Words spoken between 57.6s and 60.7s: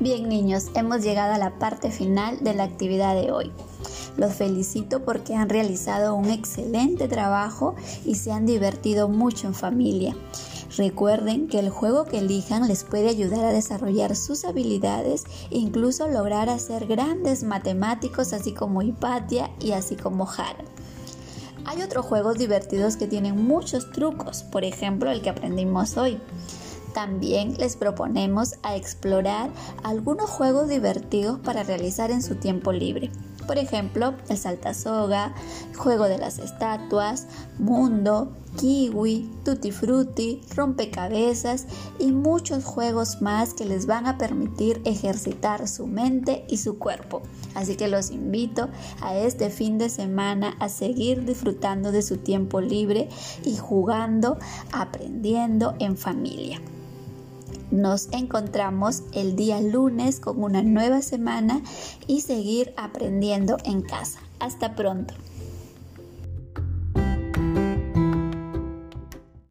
Nos encontramos el día lunes con una